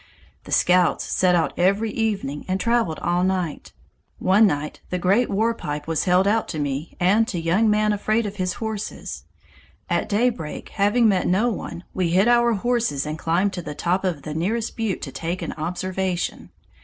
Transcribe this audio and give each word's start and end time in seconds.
The 0.45 0.51
scouts 0.51 1.03
set 1.05 1.35
out 1.35 1.53
every 1.59 1.91
evening 1.91 2.43
and 2.47 2.59
traveled 2.59 2.97
all 3.03 3.23
night. 3.23 3.71
One 4.17 4.47
night 4.47 4.81
the 4.89 4.97
great 4.97 5.29
war 5.29 5.53
pipe 5.53 5.85
was 5.87 6.05
held 6.05 6.27
out 6.27 6.47
to 6.47 6.57
me 6.59 6.97
and 6.99 7.27
to 7.27 7.39
Young 7.39 7.69
Man 7.69 7.93
Afraid 7.93 8.25
of 8.25 8.37
His 8.37 8.53
Horses. 8.53 9.25
At 9.91 10.09
daybreak, 10.09 10.69
having 10.69 11.07
met 11.07 11.27
no 11.27 11.49
one, 11.51 11.83
we 11.93 12.09
hid 12.09 12.27
our 12.27 12.53
horses 12.53 13.05
and 13.05 13.19
climbed 13.19 13.53
to 13.53 13.61
the 13.61 13.75
top 13.75 14.03
of 14.03 14.23
the 14.23 14.33
nearest 14.33 14.75
butte 14.75 15.03
to 15.03 15.11
take 15.11 15.43
an 15.43 15.53
observation. 15.53 16.49